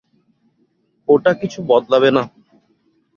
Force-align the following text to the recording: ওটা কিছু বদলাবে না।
ওটা 1.07 1.31
কিছু 1.41 1.59
বদলাবে 1.69 2.09
না। 2.11 2.23